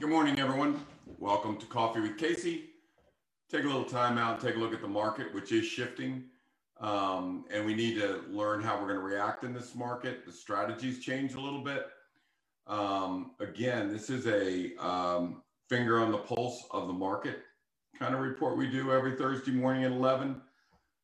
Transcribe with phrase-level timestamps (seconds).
[0.00, 0.80] Good morning, everyone.
[1.18, 2.66] Welcome to Coffee with Casey.
[3.50, 6.22] Take a little time out and take a look at the market, which is shifting.
[6.80, 10.24] Um, and we need to learn how we're going to react in this market.
[10.24, 11.88] The strategies change a little bit.
[12.68, 17.40] Um, again, this is a um, finger on the pulse of the market
[17.98, 20.40] kind of report we do every Thursday morning at 11.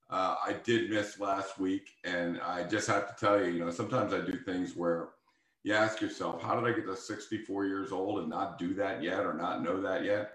[0.08, 3.72] Uh, I did miss last week, and I just have to tell you, you know,
[3.72, 5.08] sometimes I do things where
[5.64, 9.02] you ask yourself, how did I get to 64 years old and not do that
[9.02, 10.32] yet or not know that yet?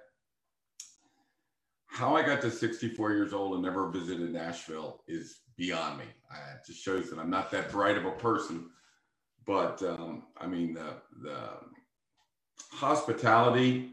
[1.86, 6.06] How I got to 64 years old and never visited Nashville is beyond me.
[6.32, 8.72] I, it just shows that I'm not that bright of a person.
[9.46, 11.50] But um, I mean, the, the
[12.72, 13.92] hospitality,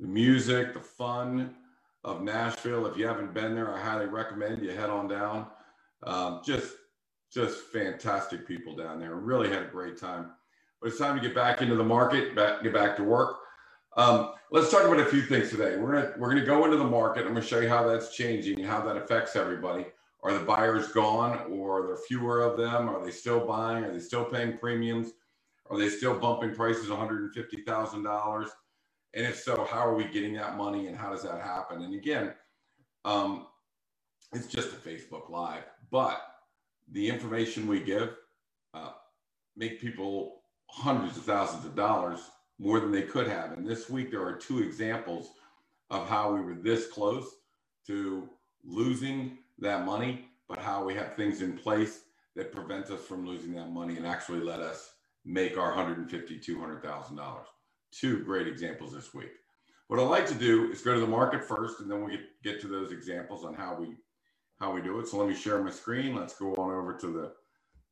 [0.00, 1.54] the music, the fun
[2.02, 2.86] of Nashville.
[2.86, 5.46] If you haven't been there, I highly recommend you head on down.
[6.02, 6.74] Um, just,
[7.32, 9.14] just fantastic people down there.
[9.16, 10.30] Really had a great time.
[10.80, 13.38] But it's time to get back into the market, back, get back to work.
[13.96, 15.76] Um, let's talk about a few things today.
[15.76, 17.22] We're gonna we're gonna go into the market.
[17.22, 19.86] I'm gonna show you how that's changing how that affects everybody.
[20.22, 22.88] Are the buyers gone, or are there fewer of them?
[22.88, 23.84] Are they still buying?
[23.84, 25.12] Are they still paying premiums?
[25.70, 28.48] Are they still bumping prices $150,000?
[29.14, 31.82] And if so, how are we getting that money, and how does that happen?
[31.82, 32.34] And again,
[33.04, 33.46] um,
[34.32, 36.20] it's just a Facebook Live, but
[36.90, 38.16] the information we give
[38.74, 38.90] uh,
[39.56, 40.37] make people
[40.68, 42.20] hundreds of thousands of dollars
[42.58, 43.52] more than they could have.
[43.52, 45.30] And this week, there are two examples
[45.90, 47.26] of how we were this close
[47.86, 48.28] to
[48.64, 52.02] losing that money, but how we have things in place
[52.36, 54.92] that prevent us from losing that money and actually let us
[55.24, 57.36] make our $150,000, $200,000.
[57.90, 59.30] Two great examples this week.
[59.88, 62.60] What I'd like to do is go to the market first, and then get, get
[62.60, 63.96] to those examples on how we
[64.60, 65.06] how we do it.
[65.06, 66.16] So let me share my screen.
[66.16, 67.32] Let's go on over to the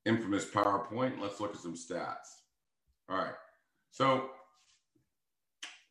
[0.05, 1.21] infamous PowerPoint.
[1.21, 2.27] Let's look at some stats.
[3.09, 3.35] All right.
[3.91, 4.31] So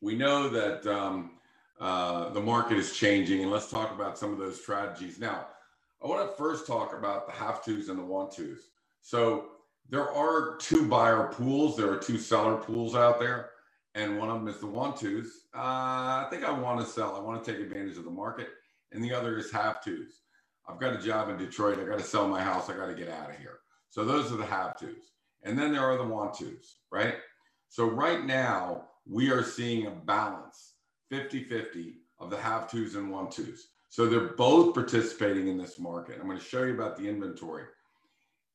[0.00, 1.32] we know that um,
[1.80, 5.18] uh, the market is changing, and let's talk about some of those strategies.
[5.18, 5.46] Now,
[6.02, 8.58] I want to first talk about the have tos and the want tos.
[9.02, 9.46] So
[9.88, 13.50] there are two buyer pools, there are two seller pools out there,
[13.94, 15.26] and one of them is the want tos.
[15.54, 18.48] Uh, I think I want to sell, I want to take advantage of the market,
[18.92, 20.22] and the other is have tos.
[20.68, 22.94] I've got a job in Detroit, I got to sell my house, I got to
[22.94, 23.60] get out of here.
[23.88, 25.15] So those are the have tos.
[25.46, 27.14] And then there are the want tos, right?
[27.68, 30.74] So right now, we are seeing a balance
[31.10, 33.68] 50 50 of the have tos and want tos.
[33.88, 36.18] So they're both participating in this market.
[36.20, 37.64] I'm going to show you about the inventory.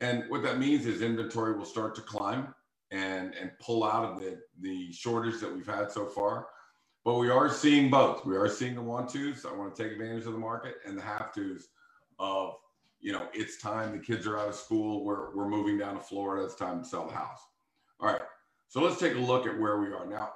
[0.01, 2.53] And what that means is inventory will start to climb
[2.91, 6.47] and, and pull out of the, the shortage that we've had so far.
[7.05, 8.25] But we are seeing both.
[8.25, 9.45] We are seeing the want tos.
[9.45, 11.69] I want to take advantage of the market and the have tos
[12.19, 12.55] of
[13.01, 13.91] you know, it's time.
[13.91, 15.03] The kids are out of school.
[15.03, 16.45] We're, we're moving down to Florida.
[16.45, 17.41] It's time to sell the house.
[17.99, 18.21] All right.
[18.67, 20.31] So let's take a look at where we are now.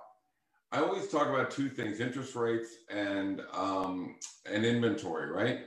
[0.72, 4.16] I always talk about two things: interest rates and um,
[4.52, 5.60] and inventory, right?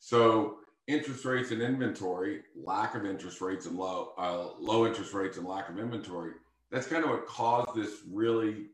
[0.00, 5.36] So interest rates and inventory, lack of interest rates and low uh, low interest rates
[5.36, 6.32] and lack of inventory.
[6.72, 8.66] That's kind of what caused this really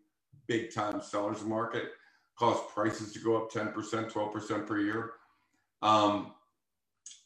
[0.46, 1.90] big time sellers market,
[2.38, 5.12] caused prices to go up 10%, 12% per year.
[5.82, 6.32] Um,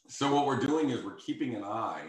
[0.09, 2.01] so what we're doing is we're keeping an eye,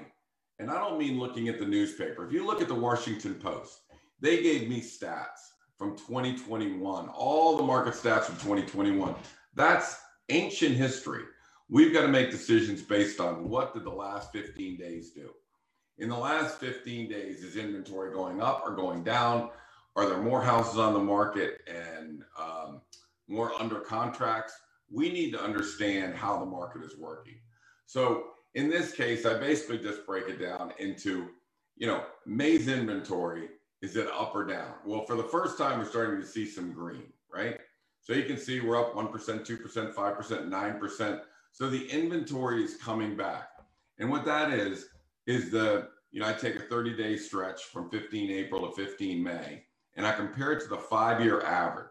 [0.59, 2.27] and I don't mean looking at the newspaper.
[2.27, 3.83] If you look at the Washington Post,
[4.21, 9.15] they gave me stats from 2021, all the market stats from 2021.
[9.55, 9.99] That's
[10.31, 11.25] ancient history.
[11.69, 15.31] We've got to make decisions based on what did the last 15 days do.
[15.99, 19.51] In the last 15 days, is inventory going up or going down?
[19.95, 22.81] Are there more houses on the market and um,
[23.29, 24.55] more under contracts?
[24.91, 27.41] We need to understand how the market is working.
[27.91, 31.31] So in this case, I basically just break it down into,
[31.77, 33.49] you know, May's inventory,
[33.83, 34.75] is it up or down?
[34.87, 37.59] Well, for the first time, we're starting to see some green, right?
[38.01, 41.21] So you can see we're up 1%, 2%, 5%, 9%.
[41.51, 43.49] So the inventory is coming back.
[43.99, 44.87] And what that is,
[45.27, 49.21] is the, you know, I take a 30 day stretch from 15 April to 15
[49.21, 49.65] May,
[49.97, 51.89] and I compare it to the five year average.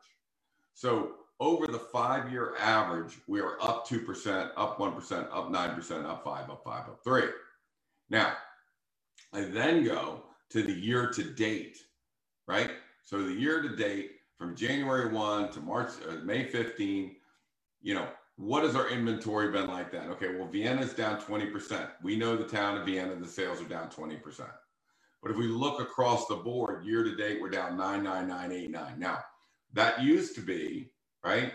[0.76, 6.24] So over the five year average, we are up 2%, up 1%, up 9%, up
[6.24, 7.24] 5, up 5, up 3.
[8.10, 8.34] Now,
[9.34, 11.78] I then go to the year to date,
[12.48, 12.72] right?
[13.04, 17.16] So the year to date from January 1 to March, uh, May 15,
[17.82, 18.08] you know,
[18.38, 20.10] what has our inventory been like then?
[20.12, 21.90] Okay, well, Vienna's down 20%.
[22.02, 24.22] We know the town of Vienna, the sales are down 20%.
[25.22, 28.98] But if we look across the board, year to date, we're down 99989.
[28.98, 29.20] Now,
[29.74, 30.90] that used to be
[31.24, 31.54] right?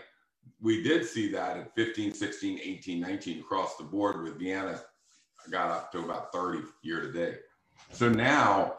[0.61, 4.81] We did see that at 15, 16, 18, 19 across the board with Vienna
[5.45, 7.39] I got up to about 30 year to date.
[7.91, 8.75] So now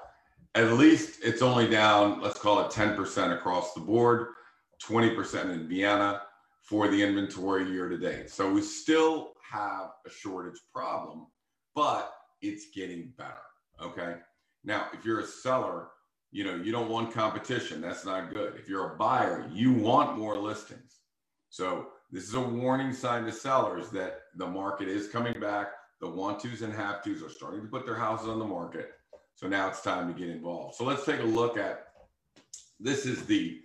[0.55, 4.29] at least it's only down, let's call it 10% across the board.
[4.83, 6.23] 20% in Vienna
[6.63, 8.31] for the inventory year to date.
[8.31, 11.27] So we still have a shortage problem,
[11.75, 12.13] but
[12.43, 13.33] it's getting better.
[13.81, 14.17] Okay.
[14.65, 15.89] Now, if you're a seller,
[16.33, 17.81] you know, you don't want competition.
[17.81, 18.55] That's not good.
[18.57, 21.01] If you're a buyer, you want more listings.
[21.51, 25.69] So this is a warning sign to sellers that the market is coming back.
[26.01, 28.93] The want tos and have tos are starting to put their houses on the market.
[29.35, 30.77] So now it's time to get involved.
[30.77, 31.89] So let's take a look at
[32.81, 33.61] this is the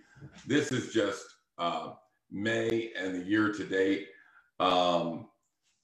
[0.46, 1.24] this is just
[1.58, 1.92] uh,
[2.30, 4.06] May and the year to date.
[4.60, 5.28] Um,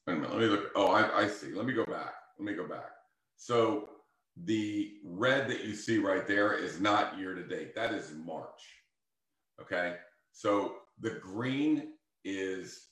[0.07, 0.71] wait a minute, let me look.
[0.75, 1.53] Oh, I, I see.
[1.53, 2.15] Let me go back.
[2.39, 2.91] Let me go back.
[3.37, 3.89] So
[4.45, 7.75] the red that you see right there is not year to date.
[7.75, 8.63] That is March.
[9.61, 9.97] Okay.
[10.33, 11.95] So the green
[12.25, 12.87] is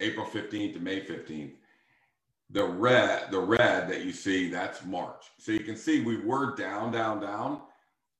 [0.00, 1.52] April 15th to May 15th.
[2.50, 5.24] The red, the red that you see, that's March.
[5.38, 7.60] So you can see we were down, down, down.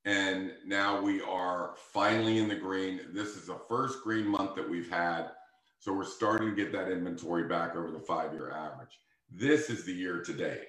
[0.05, 3.01] And now we are finally in the green.
[3.13, 5.31] This is the first green month that we've had.
[5.79, 8.99] So we're starting to get that inventory back over the five year average.
[9.31, 10.69] This is the year to date.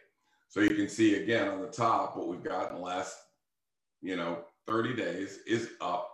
[0.52, 3.16] So you can see again on the top what we've got in the last,
[4.02, 6.12] you know, 30 days is up,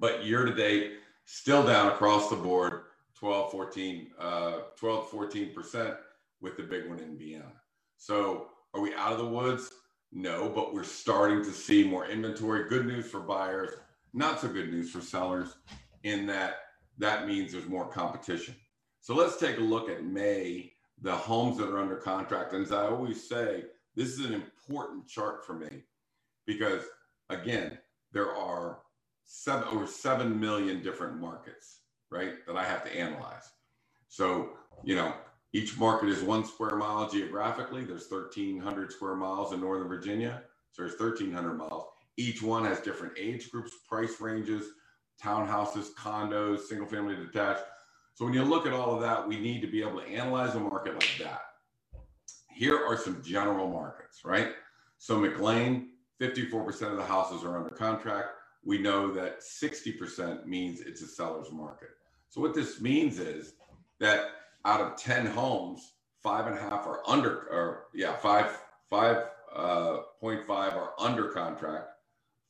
[0.00, 0.92] but year to date
[1.26, 2.84] still down across the board,
[3.14, 5.96] 12, 14, uh, 12, 14%
[6.40, 7.52] with the big one in Vienna.
[7.98, 9.70] So are we out of the woods?
[10.12, 12.70] No, but we're starting to see more inventory.
[12.70, 13.74] Good news for buyers,
[14.14, 15.56] not so good news for sellers
[16.04, 16.54] in that
[16.96, 18.54] that means there's more competition.
[19.02, 20.71] So let's take a look at May
[21.02, 22.52] the homes that are under contract.
[22.52, 23.64] And as I always say,
[23.94, 25.84] this is an important chart for me
[26.46, 26.84] because,
[27.28, 27.78] again,
[28.12, 28.78] there are
[29.24, 33.50] seven, over 7 million different markets, right, that I have to analyze.
[34.08, 34.50] So,
[34.84, 35.12] you know,
[35.52, 37.84] each market is one square mile geographically.
[37.84, 40.42] There's 1,300 square miles in Northern Virginia.
[40.70, 41.84] So there's 1,300 miles.
[42.16, 44.66] Each one has different age groups, price ranges,
[45.22, 47.64] townhouses, condos, single family detached.
[48.14, 50.54] So when you look at all of that, we need to be able to analyze
[50.54, 51.42] a market like that.
[52.54, 54.52] Here are some general markets, right?
[54.98, 58.28] So McLean, 54% of the houses are under contract.
[58.64, 61.88] We know that 60% means it's a seller's market.
[62.28, 63.54] So what this means is
[63.98, 64.26] that
[64.64, 68.56] out of 10 homes, five and a half are under, or yeah, five,
[68.88, 69.24] five
[69.54, 71.88] uh, point five are under contract,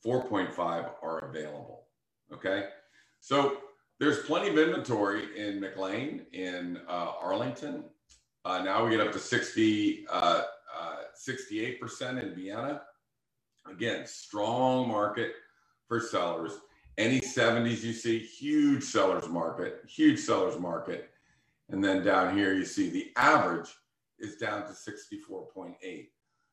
[0.05, 0.57] 4.5
[1.01, 1.87] are available.
[2.31, 2.65] Okay.
[3.19, 3.57] So
[3.99, 7.85] there's plenty of inventory in McLean, in uh, Arlington.
[8.45, 10.41] Uh, now we get up to 60, uh,
[11.27, 12.81] 68% uh, in Vienna.
[13.69, 15.33] Again, strong market
[15.87, 16.53] for sellers.
[16.97, 21.09] Any 70s you see, huge sellers market, huge sellers market.
[21.69, 23.73] And then down here you see the average
[24.19, 26.07] is down to 64.8.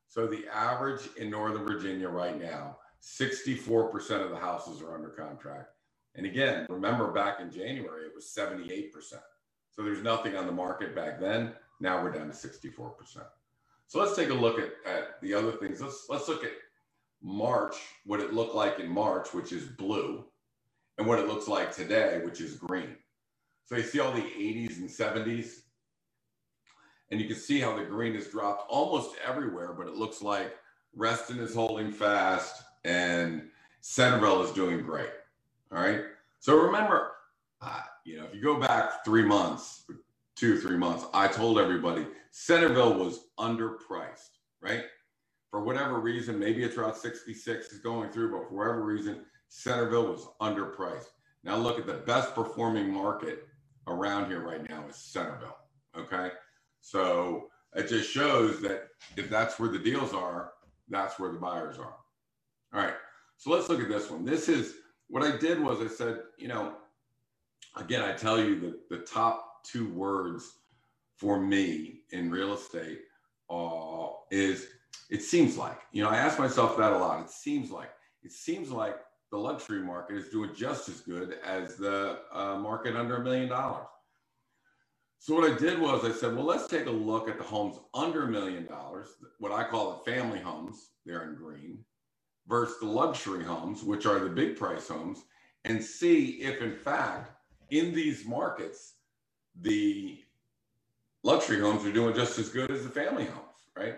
[0.09, 5.71] So the average in Northern Virginia right now, 64% of the houses are under contract.
[6.15, 8.93] And again, remember back in January, it was 78%.
[9.71, 11.53] So there's nothing on the market back then.
[11.81, 12.93] Now we're down to 64%.
[13.87, 15.81] So let's take a look at, at the other things.
[15.81, 16.53] Let's, let's look at
[17.23, 20.25] March, what it looked like in March, which is blue,
[20.99, 22.97] and what it looks like today, which is green.
[23.65, 25.61] So you see all the 80s and 70s,
[27.11, 30.57] and you can see how the green has dropped almost everywhere, but it looks like
[30.95, 33.49] Reston is holding fast and
[33.81, 35.11] Centreville is doing great.
[35.73, 36.03] All right.
[36.41, 37.13] So remember,
[37.61, 39.85] uh, you know, if you go back three months,
[40.37, 44.85] two, three months, I told everybody Centreville was underpriced, right?
[45.51, 50.07] For whatever reason, maybe it's Route 66 is going through, but for whatever reason, Centreville
[50.07, 51.09] was underpriced.
[51.45, 53.47] Now look at the best performing market
[53.87, 55.57] around here right now is Centreville.
[55.97, 56.31] Okay.
[56.81, 60.53] So it just shows that if that's where the deals are,
[60.89, 61.97] that's where the buyers are.
[62.73, 62.95] All right.
[63.37, 64.25] So let's look at this one.
[64.25, 64.75] This is
[65.11, 66.75] what I did was I said, you know,
[67.77, 70.55] again, I tell you that the top two words
[71.17, 73.01] for me in real estate
[73.51, 74.69] uh, is
[75.11, 75.81] it seems like.
[75.93, 77.21] You know, I ask myself that a lot.
[77.25, 77.91] It seems like.
[78.23, 78.97] It seems like
[79.33, 83.49] the luxury market is doing just as good as the uh, market under a million
[83.49, 83.87] dollars.
[85.19, 87.77] So what I did was I said, well, let's take a look at the homes
[87.93, 90.91] under a million dollars, what I call the family homes.
[91.05, 91.85] They're in green
[92.51, 95.23] versus the luxury homes, which are the big price homes,
[95.65, 97.31] and see if, in fact,
[97.71, 98.95] in these markets,
[99.63, 100.19] the
[101.23, 103.95] luxury homes are doing just as good as the family homes, right?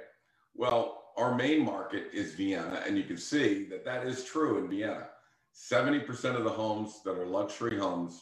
[0.54, 4.68] Well, our main market is Vienna, and you can see that that is true in
[4.68, 5.08] Vienna.
[5.54, 8.20] 70% of the homes that are luxury homes,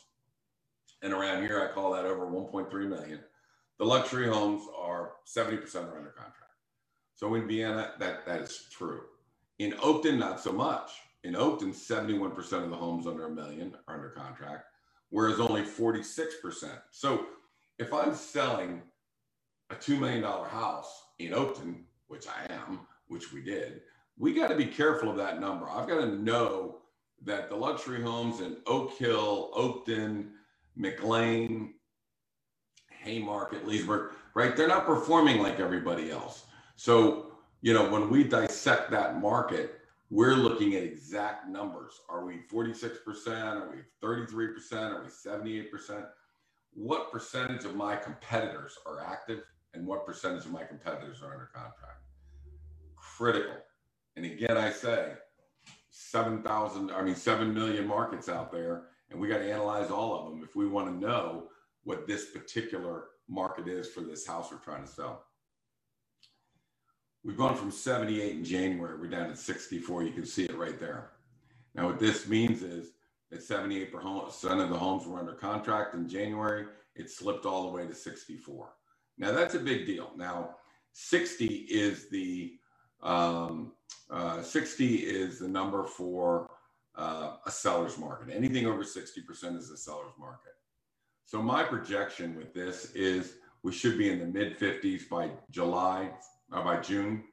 [1.03, 3.21] and around here I call that over 1.3 million,
[3.79, 6.37] the luxury homes are 70% are under contract.
[7.15, 9.03] So in Vienna, that, that is true.
[9.61, 10.91] In Oakton, not so much.
[11.23, 14.65] In Oakton, 71% of the homes under a million are under contract,
[15.11, 16.71] whereas only 46%.
[16.91, 17.27] So
[17.79, 18.81] if I'm selling
[19.69, 23.83] a $2 million house in Oakton, which I am, which we did,
[24.17, 25.69] we got to be careful of that number.
[25.69, 26.79] I've got to know
[27.27, 30.31] that the luxury homes in Oak Hill, Oakton,
[30.75, 31.75] McLean,
[33.03, 34.57] Haymarket, Leesburg, right?
[34.57, 36.45] They're not performing like everybody else.
[36.77, 37.30] So,
[37.63, 42.01] you know, when we dissect that market, we're looking at exact numbers.
[42.09, 42.97] Are we 46%?
[43.29, 44.73] Are we 33%?
[44.73, 46.07] Are we 78%?
[46.75, 49.43] What percentage of my competitors are active
[49.75, 52.03] and what percentage of my competitors are under contract?
[52.97, 53.57] Critical.
[54.17, 55.13] And again, I say
[55.91, 60.31] 7,000, I mean, 7 million markets out there, and we got to analyze all of
[60.31, 61.49] them if we want to know
[61.85, 65.25] what this particular market is for this house we're trying to sell.
[67.23, 70.03] We've gone from 78 in January, we're down to 64.
[70.05, 71.11] You can see it right there.
[71.75, 72.93] Now, what this means is
[73.31, 76.67] that 78% of the homes were under contract in January.
[76.97, 78.71] It slipped all the way to 64.
[79.19, 80.13] Now, that's a big deal.
[80.17, 80.57] Now,
[80.93, 82.55] 60 is the
[83.03, 83.73] um,
[84.11, 86.51] uh, 60 is the number for
[86.97, 88.35] uh, a seller's market.
[88.35, 90.53] Anything over 60% is a seller's market.
[91.25, 96.11] So my projection with this is we should be in the mid 50s by July,
[96.53, 97.25] uh, by June.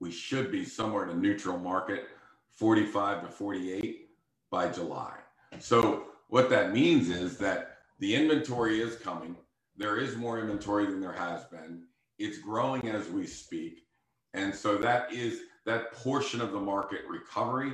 [0.00, 2.08] We should be somewhere in a neutral market,
[2.52, 4.08] 45 to 48
[4.50, 5.14] by July.
[5.60, 9.36] So what that means is that the inventory is coming.
[9.76, 11.84] There is more inventory than there has been.
[12.18, 13.86] It's growing as we speak.
[14.34, 17.72] And so that is that portion of the market recovery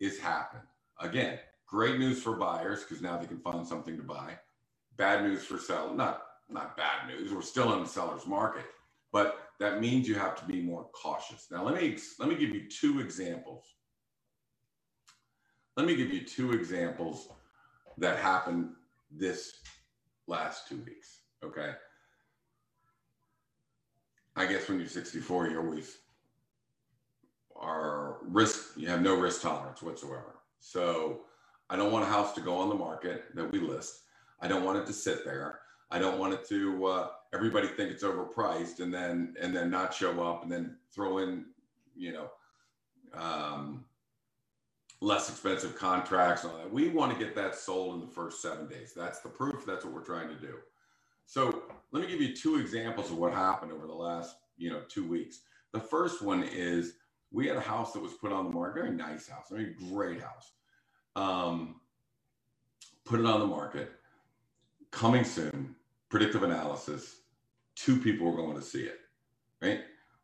[0.00, 0.62] is happening.
[1.00, 4.38] Again, great news for buyers because now they can find something to buy.
[4.96, 5.96] Bad news for sellers.
[5.96, 7.32] Not not bad news.
[7.32, 8.64] We're still in the seller's market,
[9.14, 11.46] but that means you have to be more cautious.
[11.50, 13.64] Now let me let me give you two examples.
[15.76, 17.28] Let me give you two examples
[17.96, 18.70] that happened
[19.10, 19.52] this
[20.26, 21.20] last two weeks.
[21.44, 21.74] Okay.
[24.36, 25.98] I guess when you're 64, you always
[27.54, 30.34] are risk, you have no risk tolerance whatsoever.
[30.58, 31.20] So
[31.70, 34.00] I don't want a house to go on the market that we list.
[34.40, 35.60] I don't want it to sit there.
[35.94, 39.94] I don't want it to uh, everybody think it's overpriced and then and then not
[39.94, 41.46] show up and then throw in
[41.94, 42.30] you know
[43.14, 43.84] um,
[45.00, 46.72] less expensive contracts and all that.
[46.72, 48.92] We want to get that sold in the first seven days.
[48.96, 49.64] That's the proof.
[49.64, 50.54] That's what we're trying to do.
[51.26, 54.80] So let me give you two examples of what happened over the last, you know,
[54.88, 55.42] two weeks.
[55.72, 56.94] The first one is
[57.30, 59.76] we had a house that was put on the market, very nice house, I mean,
[59.92, 60.50] great house.
[61.14, 61.76] Um,
[63.04, 63.92] put it on the market,
[64.90, 65.76] coming soon,
[66.14, 67.22] predictive analysis.
[67.74, 69.00] Two people were going to see it,
[69.60, 69.80] right?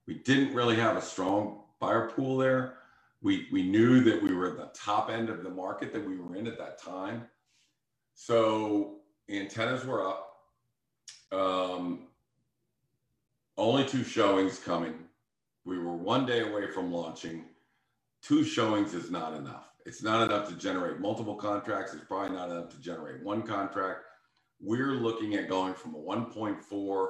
[0.06, 2.74] We didn't really have a strong buyer pool there.
[3.22, 6.16] We, we knew that we were at the top end of the market that we
[6.16, 7.26] were in at that time.
[8.14, 10.28] So antennas were up
[11.32, 12.06] um,
[13.58, 14.94] only two showings coming.
[15.64, 17.46] We were one day away from launching.
[18.22, 19.66] Two showings is not enough.
[19.86, 21.94] It's not enough to generate multiple contracts.
[21.94, 24.02] It's probably not enough to generate one contract.
[24.62, 27.08] We're looking at going from a 1.4,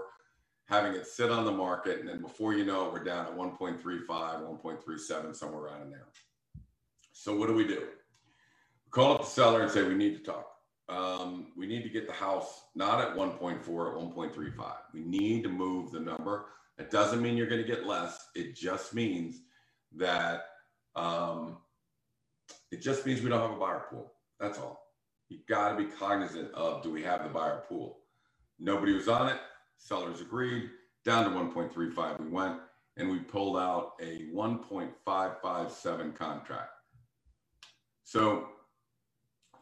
[0.67, 3.37] having it sit on the market, and then before you know it, we're down at
[3.37, 6.07] 1.35, 1.37, somewhere around in there.
[7.13, 7.81] So what do we do?
[7.81, 10.47] We call up the seller and say we need to talk.
[10.89, 15.49] Um, we need to get the house not at 1.4 at 1.35 we need to
[15.49, 16.47] move the number.
[16.79, 18.29] It doesn't mean you're going to get less.
[18.35, 19.43] It just means
[19.97, 20.47] that
[20.97, 21.59] um,
[22.73, 24.13] it just means we don't have a buyer pool.
[24.41, 24.90] That's all
[25.31, 27.99] you got to be cognizant of do we have the buyer pool
[28.59, 29.39] nobody was on it
[29.79, 30.71] sellers agreed
[31.05, 32.59] down to 1.35 we went
[32.97, 36.71] and we pulled out a 1.557 contract
[38.05, 38.49] so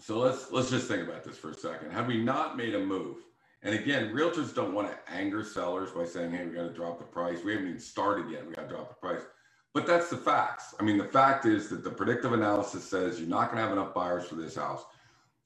[0.01, 1.93] so let's let's just think about this for a second.
[1.93, 3.19] Had we not made a move,
[3.63, 6.99] and again, realtors don't want to anger sellers by saying, "Hey, we got to drop
[6.99, 8.47] the price." We haven't even started yet.
[8.47, 9.23] We got to drop the price.
[9.75, 10.75] But that's the facts.
[10.81, 13.73] I mean, the fact is that the predictive analysis says you're not going to have
[13.73, 14.85] enough buyers for this house.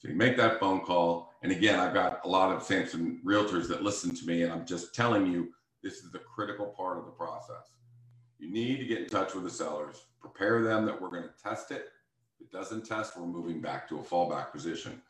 [0.02, 1.32] So you make that phone call.
[1.44, 4.66] And again, I've got a lot of Sampson realtors that listen to me, and I'm
[4.66, 5.50] just telling you
[5.85, 7.73] this is the critical part of the process.
[8.38, 11.35] You need to get in touch with the sellers, prepare them that we're going to
[11.42, 11.87] test it
[12.40, 15.02] If it doesn't test, we're moving back to a fallback position.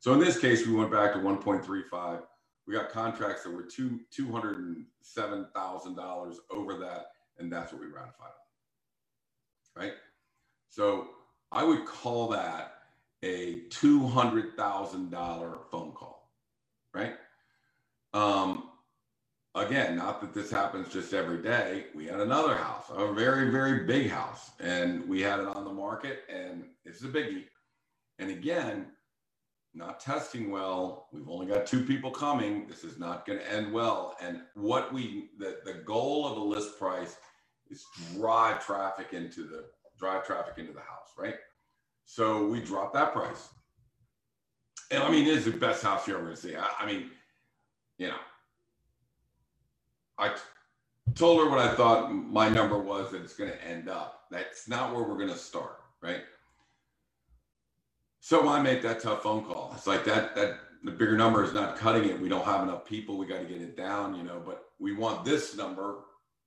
[0.00, 2.22] So in this case, we went back to 1.35.
[2.66, 7.52] We got contracts that were two two hundred and seven thousand dollars over that, and
[7.52, 8.28] that's what we ratified
[9.76, 9.82] on.
[9.84, 9.94] Right.
[10.70, 11.08] So
[11.52, 12.75] I would call that
[13.22, 16.30] a two hundred thousand dollar phone call.
[16.94, 17.14] Right.
[18.14, 18.70] Um,
[19.54, 21.86] again, not that this happens just every day.
[21.94, 25.72] We had another house, a very, very big house, and we had it on the
[25.72, 27.44] market, and it's a biggie.
[28.18, 28.86] And again,
[29.74, 31.08] not testing well.
[31.12, 32.66] We've only got two people coming.
[32.66, 34.16] This is not going to end well.
[34.22, 37.16] And what we, the, the goal of the list price
[37.70, 39.66] is drive traffic into the
[39.98, 41.34] drive traffic into the house, right?
[42.06, 43.50] So we dropped that price.
[44.90, 46.56] And I mean, this is the best house you're ever going to see.
[46.56, 47.10] I, I mean,
[47.98, 48.16] you know,
[50.18, 50.34] I t-
[51.14, 54.22] told her what I thought my number was that it's going to end up.
[54.30, 56.22] That's not where we're going to start, right?
[58.20, 59.72] So I make that tough phone call.
[59.76, 62.20] It's like that that the bigger number is not cutting it.
[62.20, 63.18] We don't have enough people.
[63.18, 64.42] We got to get it down, you know.
[64.44, 65.98] But we want this number.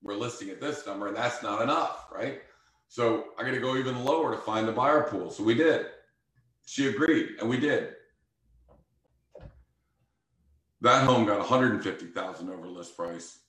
[0.04, 2.42] We're listing at this number, and that's not enough, right?
[2.90, 5.30] So I got to go even lower to find the buyer pool.
[5.30, 5.86] So we did.
[6.66, 7.94] She agreed, and we did.
[10.82, 13.40] That home got 150,000 over list price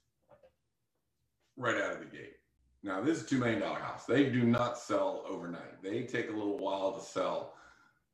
[1.56, 2.34] right out of the gate.
[2.82, 4.04] Now, this is a $2 million house.
[4.04, 5.82] They do not sell overnight.
[5.82, 7.54] They take a little while to sell.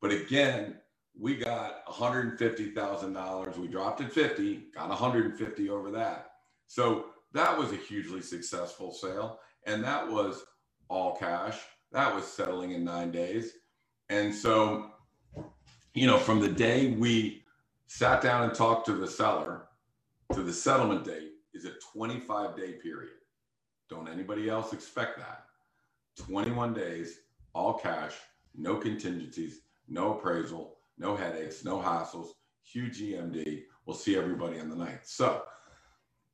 [0.01, 0.75] But again,
[1.19, 3.57] we got $150,000.
[3.57, 6.31] We dropped at 50, got 150 over that.
[6.67, 9.39] So that was a hugely successful sale.
[9.65, 10.43] And that was
[10.89, 11.57] all cash.
[11.91, 13.53] That was settling in nine days.
[14.09, 14.91] And so,
[15.93, 17.43] you know, from the day we
[17.87, 19.67] sat down and talked to the seller
[20.33, 23.13] to the settlement date is a 25 day period.
[23.89, 25.45] Don't anybody else expect that.
[26.17, 27.19] 21 days,
[27.53, 28.13] all cash,
[28.55, 32.29] no contingencies, no appraisal, no headaches, no hassles,
[32.63, 33.63] huge EMD.
[33.85, 35.01] We'll see everybody on the night.
[35.07, 35.43] So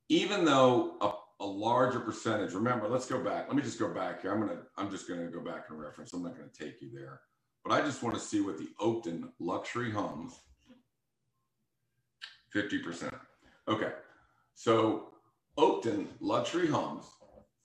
[0.09, 3.47] even though a, a, larger percentage, remember, let's go back.
[3.47, 4.33] Let me just go back here.
[4.33, 6.13] I'm gonna, I'm just gonna go back and reference.
[6.13, 7.21] I'm not gonna take you there,
[7.63, 10.33] but I just want to see what the Oakton luxury homes,
[12.53, 13.13] 50%.
[13.67, 13.91] Okay.
[14.55, 15.09] So
[15.57, 17.05] Oakton luxury homes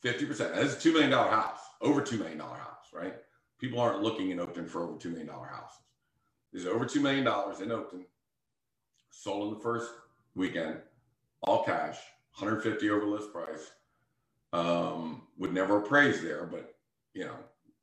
[0.05, 0.55] 50%.
[0.55, 3.15] That's a $2 million house, over $2 million house, right?
[3.59, 5.79] People aren't looking in Oakton for over $2 million houses.
[6.53, 8.05] There's over $2 million in Oakton,
[9.11, 9.91] sold in the first
[10.35, 10.78] weekend,
[11.43, 11.99] all cash,
[12.41, 13.71] 150 over list price.
[14.53, 16.75] Um, would never appraise there, but
[17.15, 17.37] you know,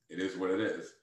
[0.10, 0.94] it is what it is.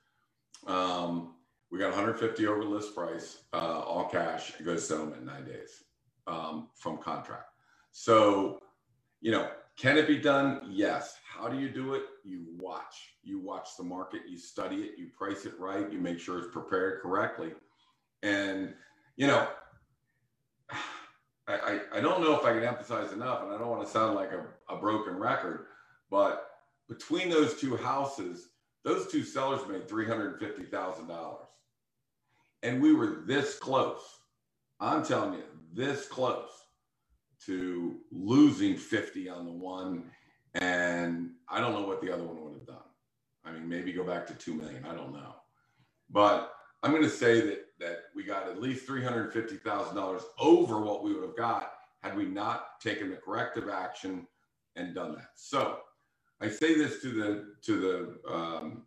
[0.67, 1.35] Um,
[1.71, 4.53] we got 150 over list price, uh, all cash.
[4.65, 5.85] Goes settlement in nine days
[6.27, 7.51] um, from contract.
[7.93, 8.59] So,
[9.21, 10.62] you know, can it be done?
[10.69, 11.19] Yes.
[11.27, 12.03] How do you do it?
[12.25, 13.17] You watch.
[13.23, 16.53] You watch the market, you study it, you price it right, you make sure it's
[16.53, 17.53] prepared correctly.
[18.23, 18.75] And,
[19.17, 19.49] you know,
[21.53, 23.91] I, I, I don't know if I can emphasize enough, and I don't want to
[23.91, 25.67] sound like a, a broken record,
[26.11, 26.49] but
[26.88, 28.49] between those two houses,
[28.85, 31.37] those two sellers made $350,000.
[32.62, 34.01] And we were this close.
[34.81, 36.51] I'm telling you, this close
[37.47, 40.05] to losing 50 on the one.
[40.55, 42.77] And I don't know what the other one would have done.
[43.45, 44.85] I mean, maybe go back to 2 million.
[44.85, 45.35] I don't know.
[46.11, 51.12] But I'm going to say that, that we got at least $350,000 over what we
[51.12, 54.27] would have got had we not taken the corrective action
[54.77, 55.31] and done that.
[55.37, 55.79] So
[56.40, 58.83] I say this to the, to the um,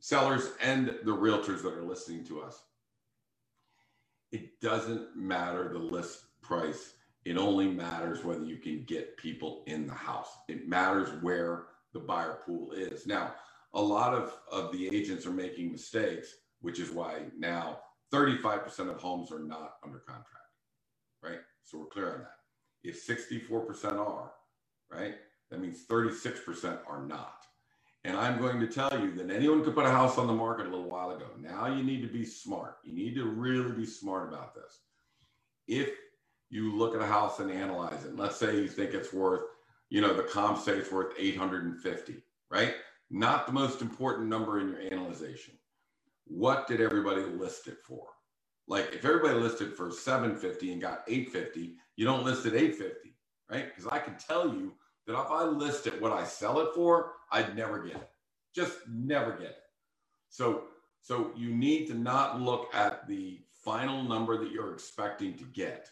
[0.00, 2.62] sellers and the realtors that are listening to us.
[4.30, 6.94] It doesn't matter the list price
[7.24, 10.28] it only matters whether you can get people in the house.
[10.48, 13.06] It matters where the buyer pool is.
[13.06, 13.34] Now,
[13.74, 17.78] a lot of, of the agents are making mistakes, which is why now
[18.12, 20.28] 35% of homes are not under contract,
[21.22, 21.40] right?
[21.64, 22.36] So we're clear on that.
[22.84, 24.32] If 64% are,
[24.90, 25.14] right,
[25.50, 27.44] that means 36% are not.
[28.04, 30.66] And I'm going to tell you that anyone could put a house on the market
[30.66, 31.26] a little while ago.
[31.40, 32.78] Now you need to be smart.
[32.82, 34.80] You need to really be smart about this.
[35.68, 35.90] If
[36.52, 38.14] you look at a house and analyze it.
[38.14, 39.40] Let's say you think it's worth,
[39.88, 42.74] you know, the comp say it's worth 850, right?
[43.10, 45.54] Not the most important number in your analyzation.
[46.26, 48.06] What did everybody list it for?
[48.68, 53.14] Like if everybody listed for 750 and got 850, you don't list it at 850,
[53.50, 53.66] right?
[53.68, 54.72] Because I can tell you
[55.06, 58.10] that if I list it what I sell it for, I'd never get it.
[58.54, 59.62] Just never get it.
[60.30, 60.64] So
[61.00, 65.88] so you need to not look at the final number that you're expecting to get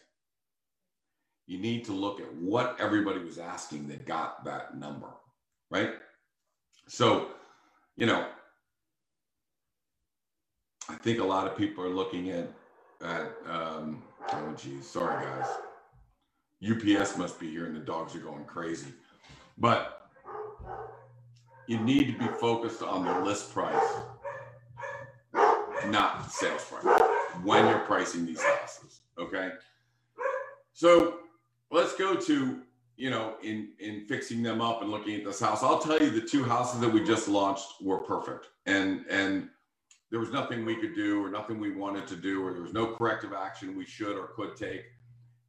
[1.51, 5.09] you need to look at what everybody was asking that got that number,
[5.69, 5.91] right?
[6.87, 7.27] So,
[7.97, 8.25] you know,
[11.01, 12.49] think a lot of people are looking at,
[13.03, 15.47] at um, oh geez, sorry guys.
[16.63, 18.93] UPS must be here and the dogs are going crazy.
[19.57, 20.09] But
[21.67, 23.83] you need to be focused on the list price,
[25.87, 27.01] not the sales price,
[27.43, 29.01] when you're pricing these houses.
[29.17, 29.51] Okay.
[30.73, 31.19] So
[31.71, 32.61] let's go to
[33.01, 35.63] you know, in in fixing them up and looking at this house.
[35.63, 39.49] I'll tell you, the two houses that we just launched were perfect, and and
[40.11, 42.73] there was nothing we could do or nothing we wanted to do, or there was
[42.73, 44.83] no corrective action we should or could take.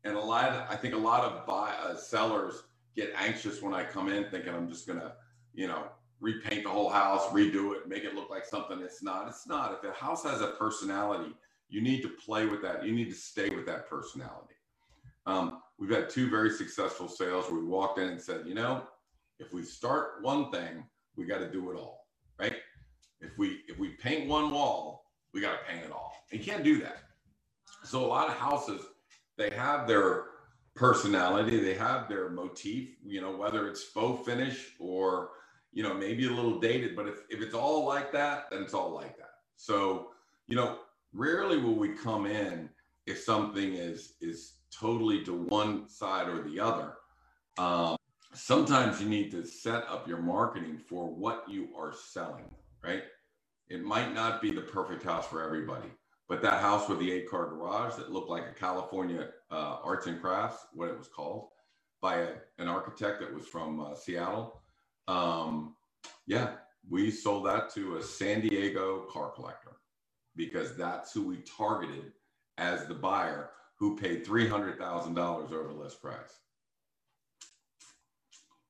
[0.04, 2.62] And a lot, of, I think, a lot of buy, uh, sellers
[2.96, 5.14] get anxious when I come in, thinking I'm just gonna,
[5.52, 5.88] you know,
[6.20, 9.28] repaint the whole house, redo it, make it look like something it's not.
[9.28, 9.72] It's not.
[9.72, 11.34] If a house has a personality,
[11.68, 12.84] you need to play with that.
[12.84, 14.54] You need to stay with that personality.
[15.26, 18.84] Um, we've had two very successful sales where we walked in and said, you know,
[19.40, 20.84] if we start one thing,
[21.16, 22.06] we got to do it all,
[22.38, 22.54] right?
[23.22, 26.12] If we if we paint one wall, we got to paint it all.
[26.30, 26.98] You can't do that.
[27.84, 28.82] So a lot of houses,
[29.36, 30.26] they have their
[30.74, 35.30] personality, they have their motif, you know, whether it's faux finish or
[35.72, 38.74] you know, maybe a little dated, but if, if it's all like that, then it's
[38.74, 39.30] all like that.
[39.56, 40.10] So,
[40.46, 40.78] you know,
[41.12, 42.68] rarely will we come in
[43.06, 46.94] if something is is totally to one side or the other.
[47.58, 47.96] Um,
[48.34, 52.50] sometimes you need to set up your marketing for what you are selling,
[52.84, 53.02] right?
[53.68, 55.88] It might not be the perfect house for everybody,
[56.28, 60.06] but that house with the eight car garage that looked like a California uh, arts
[60.06, 61.48] and crafts, what it was called,
[62.00, 64.60] by a, an architect that was from uh, Seattle.
[65.08, 65.74] Um,
[66.26, 66.54] yeah,
[66.88, 69.76] we sold that to a San Diego car collector
[70.36, 72.12] because that's who we targeted
[72.58, 75.18] as the buyer who paid $300,000
[75.52, 76.40] over list price.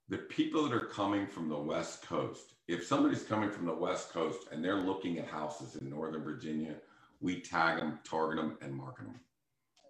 [0.09, 4.13] The people that are coming from the West Coast, if somebody's coming from the West
[4.13, 6.75] Coast and they're looking at houses in Northern Virginia,
[7.21, 9.21] we tag them, target them, and market them.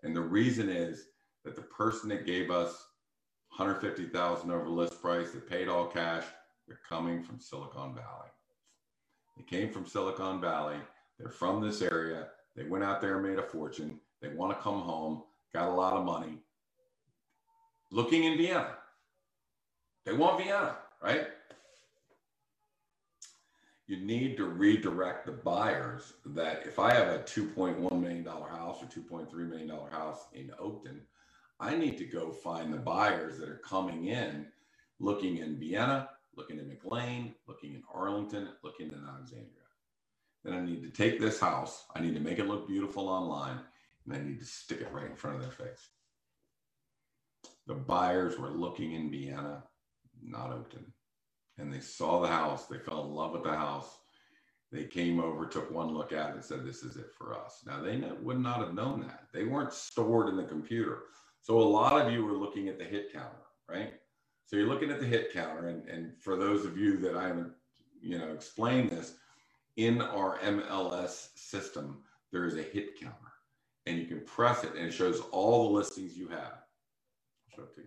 [0.02, 1.06] And the reason is
[1.44, 2.87] that the person that gave us
[3.56, 6.24] 150,000 over list price, that paid all cash,
[6.66, 8.30] they're coming from Silicon Valley.
[9.37, 10.76] They came from Silicon Valley.
[11.18, 12.28] They're from this area.
[12.56, 14.00] They went out there and made a fortune.
[14.20, 16.38] They want to come home, got a lot of money.
[17.90, 18.76] Looking in Vienna.
[20.04, 21.28] They want Vienna, right?
[23.87, 28.87] You need to redirect the buyers that if I have a $2.1 million house or
[28.87, 31.01] $2.3 million house in Oakton,
[31.59, 34.47] I need to go find the buyers that are coming in
[34.99, 39.49] looking in Vienna, looking in McLean, looking in Arlington, looking in Alexandria.
[40.45, 43.59] Then I need to take this house, I need to make it look beautiful online,
[44.05, 45.88] and I need to stick it right in front of their face.
[47.66, 49.64] The buyers were looking in Vienna,
[50.23, 50.85] not Oakton.
[51.62, 53.98] And they saw the house, they fell in love with the house.
[54.72, 57.62] They came over, took one look at it, and said, This is it for us.
[57.66, 59.25] Now, they would not have known that.
[59.33, 61.05] They weren't stored in the computer.
[61.40, 63.92] So, a lot of you were looking at the hit counter, right?
[64.46, 65.68] So, you're looking at the hit counter.
[65.68, 67.53] And, and for those of you that I haven't,
[68.01, 69.14] you know, explained this,
[69.77, 73.16] in our MLS system, there is a hit counter
[73.87, 76.53] and you can press it and it shows all the listings you have.
[76.59, 77.87] I'll show it to you.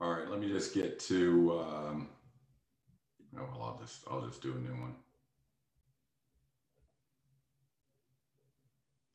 [0.00, 2.08] All right, let me just get to, um,
[3.38, 4.94] oh, well, I'll just, I'll just do a new one.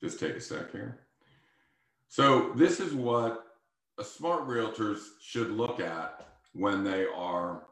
[0.02, 1.00] Just take a sec here.
[2.08, 3.46] So this is what
[4.00, 7.64] a smart realtors should look at when they are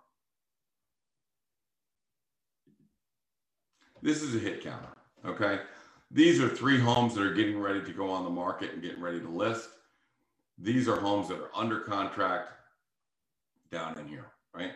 [4.01, 4.95] This is a hit counter.
[5.25, 5.59] Okay.
[6.11, 9.01] These are three homes that are getting ready to go on the market and getting
[9.01, 9.69] ready to list.
[10.57, 12.53] These are homes that are under contract
[13.71, 14.71] down in here, right?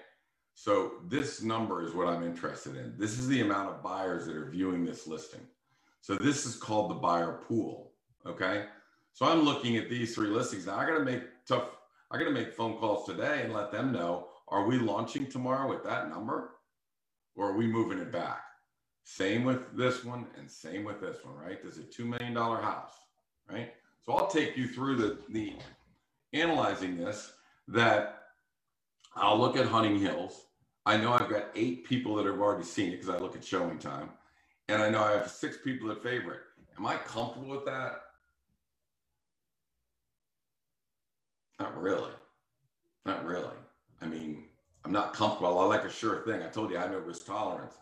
[0.54, 2.94] So this number is what I'm interested in.
[2.98, 5.42] This is the amount of buyers that are viewing this listing.
[6.02, 7.92] So this is called the buyer pool.
[8.26, 8.66] Okay.
[9.14, 10.66] So I'm looking at these three listings.
[10.66, 11.70] Now I got to make tough,
[12.12, 15.70] I got to make phone calls today and let them know, are we launching tomorrow
[15.70, 16.52] with that number
[17.36, 18.42] or are we moving it back?
[19.04, 21.64] Same with this one and same with this one, right?
[21.64, 22.94] This is a $2 million house,
[23.50, 23.74] right?
[24.06, 25.56] So I'll take you through the, the
[26.34, 27.34] analyzing this
[27.68, 28.21] that
[29.16, 30.46] I'll look at Hunting Hills.
[30.86, 33.42] I know I've got eight people that have already seen it because I look at
[33.42, 34.10] ShowingTime.
[34.70, 36.42] And I know I have six people that favor it.
[36.78, 38.02] Am I comfortable with that?
[41.60, 42.12] Not really.
[43.06, 43.48] Not really.
[44.02, 44.46] I mean,
[44.86, 45.60] I'm not comfortable.
[45.60, 46.42] I like a sure thing.
[46.44, 47.76] I told you I have no risk tolerance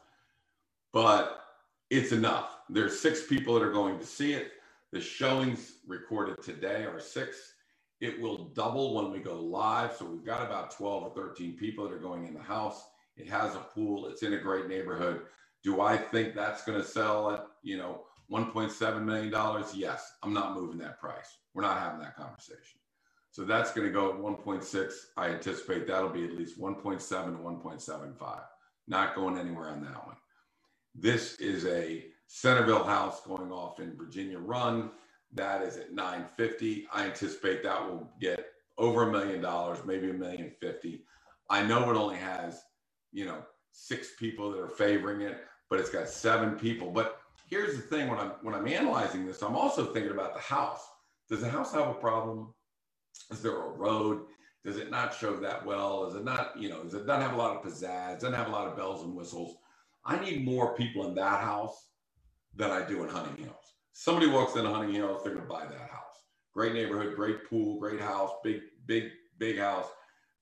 [0.94, 1.46] but
[1.92, 2.60] it's enough.
[2.70, 4.54] There's six people that are going to see it.
[4.92, 7.54] The showings recorded today are six.
[8.02, 9.96] It will double when we go live.
[9.96, 12.82] So we've got about 12 or 13 people that are going in the house.
[13.18, 14.08] It has a pool.
[14.08, 15.22] It's in a great neighborhood.
[15.64, 19.34] Do I think that's going to sell at, you know, $1.7 million?
[19.76, 20.14] Yes.
[20.24, 21.38] I'm not moving that price.
[21.54, 22.80] We're not having that conversation.
[23.32, 24.94] So that's going to go at 1.6.
[25.18, 28.42] I anticipate that'll be at least 1.7 to 1.75.
[28.88, 30.16] Not going anywhere on that one.
[30.96, 34.92] This is a Centreville house going off in Virginia Run.
[35.34, 36.88] That is at 950.
[36.92, 38.46] I anticipate that will get
[38.78, 41.04] over a million dollars, maybe a million fifty.
[41.50, 42.62] I know it only has,
[43.12, 46.92] you know, six people that are favoring it, but it's got seven people.
[46.92, 50.40] But here's the thing: when I'm when I'm analyzing this, I'm also thinking about the
[50.40, 50.82] house.
[51.30, 52.54] Does the house have a problem?
[53.32, 54.24] Is there a road?
[54.64, 56.08] Does it not show that well?
[56.08, 58.20] Is it not, you know, does it not have a lot of pizzazz?
[58.20, 59.56] Doesn't have a lot of bells and whistles.
[60.06, 61.90] I need more people in that house
[62.56, 63.76] than I do in Hunting Hills.
[63.94, 66.24] Somebody walks into Hunting Hills, they're going to buy that house.
[66.54, 69.88] Great neighborhood, great pool, great house, big, big, big house,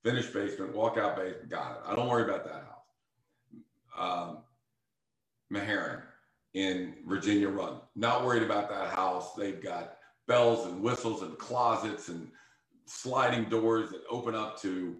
[0.02, 1.48] finished basement, walkout basement.
[1.48, 1.78] Got it.
[1.86, 2.74] I don't worry about that house.
[3.98, 4.38] Um,
[5.52, 6.02] Meharrin
[6.54, 7.80] in Virginia Run.
[7.94, 9.34] Not worried about that house.
[9.34, 12.28] They've got bells and whistles and closets and
[12.86, 14.96] sliding doors that open up to.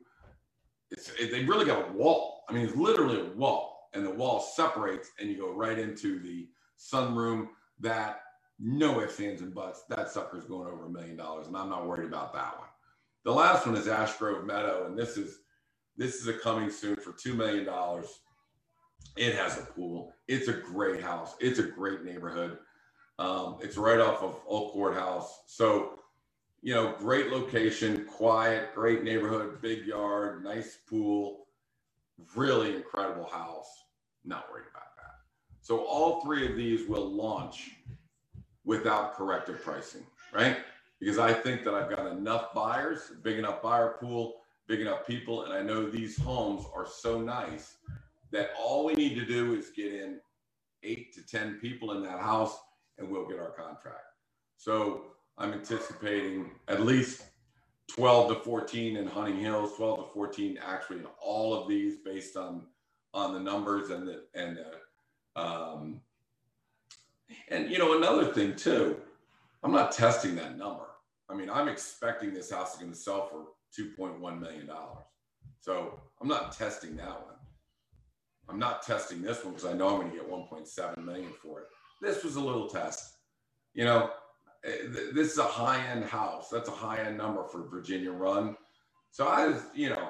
[0.91, 2.45] It's it, they really got a wall.
[2.49, 6.21] I mean, it's literally a wall, and the wall separates, and you go right into
[6.21, 7.49] the sunroom.
[7.81, 8.23] That
[8.59, 9.85] no ifs, ands, and buts.
[9.89, 12.69] That sucker's going over a million dollars, and I'm not worried about that one.
[13.25, 15.41] The last one is Ash Grove Meadow, and this is
[15.97, 18.07] this is a coming soon for two million dollars.
[19.17, 20.13] It has a pool.
[20.29, 21.35] It's a great house.
[21.41, 22.59] It's a great neighborhood.
[23.19, 25.41] Um, it's right off of Old Courthouse.
[25.47, 25.99] So,
[26.63, 31.47] you know, great location, quiet, great neighborhood, big yard, nice pool,
[32.37, 33.69] really incredible house.
[34.25, 35.15] Not worried about that.
[35.63, 37.73] So, all three of these will launch
[38.69, 40.59] without corrective pricing, right?
[41.01, 45.45] Because I think that I've got enough buyers, big enough buyer pool, big enough people,
[45.45, 47.79] and I know these homes are so nice
[48.31, 50.21] that all we need to do is get in
[50.83, 52.59] eight to 10 people in that house
[52.99, 54.05] and we'll get our contract.
[54.59, 57.23] So I'm anticipating at least
[57.97, 62.37] 12 to 14 in Hunting Hills, 12 to 14 actually in all of these based
[62.37, 62.67] on
[63.15, 66.03] on the numbers and the and the, um,
[67.49, 68.97] and you know another thing too,
[69.63, 70.85] I'm not testing that number.
[71.29, 73.47] I mean, I'm expecting this house is going to sell for
[73.79, 75.05] 2.1 million dollars.
[75.61, 77.35] So I'm not testing that one.
[78.49, 81.61] I'm not testing this one because I know I'm going to get 1.7 million for
[81.61, 81.67] it.
[82.01, 83.17] This was a little test.
[83.75, 84.11] You know,
[84.65, 86.49] eh, this is a high end house.
[86.49, 88.57] That's a high end number for Virginia Run.
[89.11, 90.09] So I was, you know,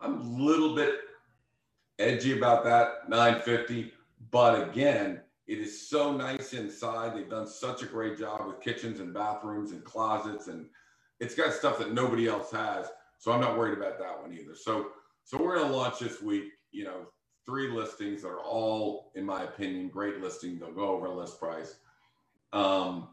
[0.00, 0.94] I'm a little bit
[1.98, 3.92] edgy about that 950.
[4.30, 7.16] But again, it is so nice inside.
[7.16, 10.66] They've done such a great job with kitchens and bathrooms and closets, and
[11.18, 12.86] it's got stuff that nobody else has.
[13.18, 14.54] So I'm not worried about that one either.
[14.54, 14.92] So
[15.24, 16.52] so we're gonna launch this week.
[16.70, 17.06] You know,
[17.46, 20.60] three listings that are all, in my opinion, great listing.
[20.60, 21.74] They'll go over list price.
[22.52, 23.08] Um,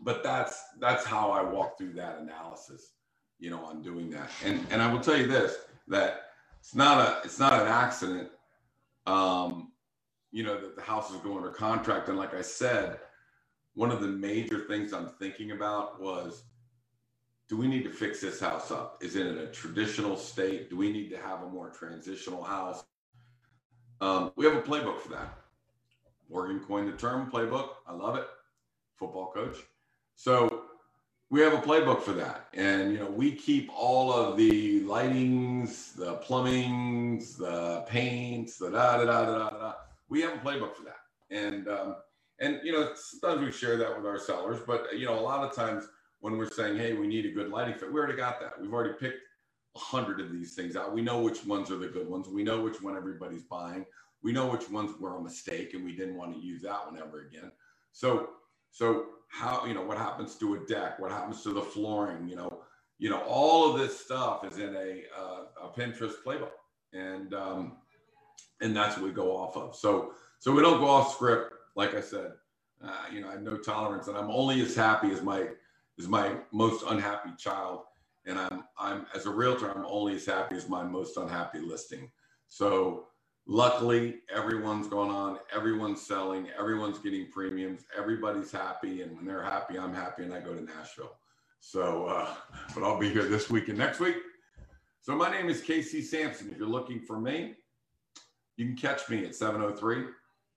[0.00, 2.90] but that's that's how I walk through that analysis,
[3.38, 4.30] you know, on doing that.
[4.44, 6.22] And and I will tell you this that
[6.58, 8.30] it's not a it's not an accident,
[9.06, 9.71] um,
[10.32, 12.08] you know, that the house is going under contract.
[12.08, 12.98] And like I said,
[13.74, 16.44] one of the major things I'm thinking about was
[17.48, 18.98] do we need to fix this house up?
[19.02, 20.70] Is it in a traditional state?
[20.70, 22.82] Do we need to have a more transitional house?
[24.00, 25.38] Um, we have a playbook for that.
[26.30, 27.68] Morgan coined the term playbook.
[27.86, 28.26] I love it.
[28.96, 29.58] Football coach.
[30.16, 30.64] So
[31.28, 32.48] we have a playbook for that.
[32.54, 38.96] And, you know, we keep all of the lightings, the plumbings, the paints, the da
[38.96, 39.72] da da da da da.
[40.12, 41.00] We have a playbook for that.
[41.30, 41.96] And, um,
[42.38, 45.42] and, you know, sometimes we share that with our sellers, but, you know, a lot
[45.42, 45.88] of times
[46.20, 48.60] when we're saying, hey, we need a good lighting fit, we already got that.
[48.60, 49.20] We've already picked
[49.74, 50.92] a hundred of these things out.
[50.92, 52.28] We know which ones are the good ones.
[52.28, 53.86] We know which one everybody's buying.
[54.22, 57.00] We know which ones were a mistake and we didn't want to use that one
[57.00, 57.50] ever again.
[57.92, 58.28] So,
[58.70, 60.98] so how, you know, what happens to a deck?
[60.98, 62.28] What happens to the flooring?
[62.28, 62.64] You know,
[62.98, 66.50] you know, all of this stuff is in a, uh, a Pinterest playbook
[66.92, 67.78] and, um,
[68.60, 69.74] and that's what we go off of.
[69.74, 71.54] So, so we don't go off script.
[71.74, 72.32] Like I said,
[72.84, 75.46] uh, you know, I have no tolerance and I'm only as happy as my,
[75.98, 77.82] as my most unhappy child
[78.26, 82.10] and I'm I'm as a realtor, I'm only as happy as my most unhappy listing.
[82.48, 83.06] So
[83.46, 89.78] luckily, everyone's going on, everyone's selling, everyone's getting premiums, everybody's happy, and when they're happy,
[89.78, 91.16] I'm happy, and I go to Nashville.
[91.60, 92.34] So, uh,
[92.74, 94.16] but I'll be here this week and next week.
[95.00, 96.50] So my name is Casey Sampson.
[96.50, 97.54] If you're looking for me,
[98.56, 100.04] you can catch me at 703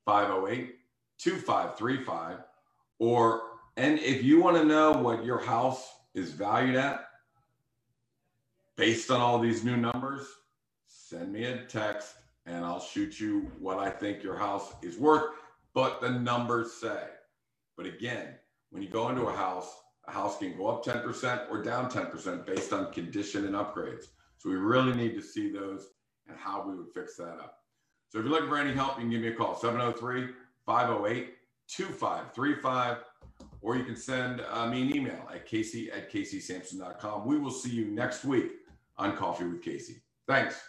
[0.05, 0.75] 508
[1.17, 2.39] 2535.
[2.99, 3.41] Or,
[3.77, 7.07] and if you want to know what your house is valued at,
[8.75, 10.25] based on all these new numbers,
[10.87, 15.31] send me a text and I'll shoot you what I think your house is worth.
[15.73, 17.03] But the numbers say.
[17.75, 18.35] But again,
[18.69, 19.73] when you go into a house,
[20.07, 24.05] a house can go up 10% or down 10% based on condition and upgrades.
[24.37, 25.87] So we really need to see those
[26.27, 27.64] and how we would fix that up.
[28.09, 30.29] So if you're looking for any help, you can give me a call 703
[30.65, 31.33] 508
[31.67, 32.97] 2535,
[33.61, 37.25] or you can send uh, me an email at casey at caseysampson.com.
[37.25, 38.51] We will see you next week
[38.97, 40.01] on Coffee with Casey.
[40.27, 40.61] Thanks.